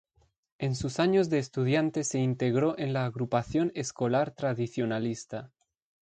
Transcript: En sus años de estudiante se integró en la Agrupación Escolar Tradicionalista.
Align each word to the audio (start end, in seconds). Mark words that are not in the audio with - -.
En 0.57 0.73
sus 0.75 0.99
años 0.99 1.29
de 1.29 1.37
estudiante 1.37 2.03
se 2.03 2.17
integró 2.17 2.75
en 2.79 2.91
la 2.91 3.05
Agrupación 3.05 3.71
Escolar 3.75 4.31
Tradicionalista. 4.31 5.51